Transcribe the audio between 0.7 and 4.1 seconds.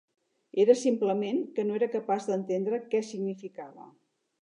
simplement que no era capaç d'entendre què significava.